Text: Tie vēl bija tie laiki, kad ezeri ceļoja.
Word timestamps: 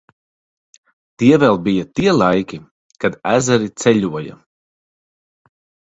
Tie 1.23 1.37
vēl 1.43 1.59
bija 1.67 1.85
tie 1.99 2.15
laiki, 2.21 2.61
kad 3.05 3.21
ezeri 3.35 3.73
ceļoja. 3.85 4.43